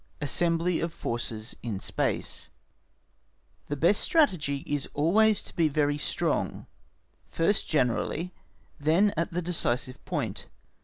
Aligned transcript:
Assembly 0.19 0.79
of 0.79 0.91
Forces 0.91 1.55
in 1.61 1.79
Space 1.79 2.49
The 3.67 3.75
best 3.75 4.01
Strategy 4.01 4.63
is 4.65 4.89
always 4.95 5.43
to 5.43 5.55
be 5.55 5.67
very 5.67 5.99
strong, 5.99 6.65
first 7.29 7.67
generally 7.67 8.33
then 8.79 9.13
at 9.15 9.31
the 9.31 9.43
decisive 9.43 10.03
point. 10.05 10.47